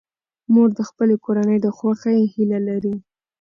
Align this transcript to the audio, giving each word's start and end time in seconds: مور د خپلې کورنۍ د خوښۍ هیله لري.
مور 0.53 0.69
د 0.77 0.79
خپلې 0.89 1.15
کورنۍ 1.25 1.57
د 1.61 1.67
خوښۍ 1.77 2.19
هیله 2.33 2.59
لري. 2.67 2.95